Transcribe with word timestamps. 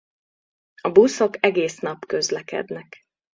A 0.81 0.91
buszok 0.91 1.43
egész 1.45 1.77
nap 1.79 2.05
közlekednek. 2.05 2.97